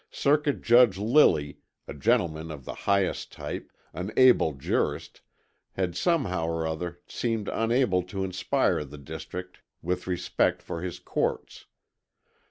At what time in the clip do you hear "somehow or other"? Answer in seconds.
5.95-7.01